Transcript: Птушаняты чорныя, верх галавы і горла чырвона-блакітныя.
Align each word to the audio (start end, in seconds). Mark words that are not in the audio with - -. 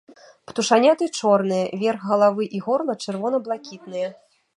Птушаняты 0.51 1.05
чорныя, 1.19 1.67
верх 1.81 2.01
галавы 2.13 2.43
і 2.61 2.65
горла 2.69 2.93
чырвона-блакітныя. 3.05 4.09